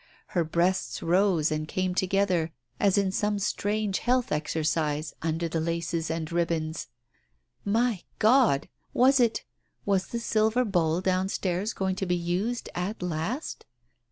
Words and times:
Her 0.29 0.43
breasts 0.43 1.03
rose 1.03 1.51
and 1.51 1.67
came 1.67 1.93
together, 1.93 2.51
as 2.79 2.97
in 2.97 3.11
some 3.11 3.37
strange 3.37 3.99
health 3.99 4.31
exercise, 4.31 5.13
under 5.21 5.47
the 5.47 5.59
laces 5.59 6.09
and 6.09 6.31
ribbons.•.. 6.31 6.87
My 7.71 8.01
God! 8.17 8.67
Was 8.95 9.19
it? 9.19 9.43
Was 9.85 10.07
the 10.07 10.17
silver 10.19 10.65
bowl 10.65 11.01
down 11.01 11.29
stairs 11.29 11.73
going 11.73 11.95
to 11.97 12.07
be 12.07 12.15
used 12.15 12.67
at 12.73 13.03
last 13.03 13.67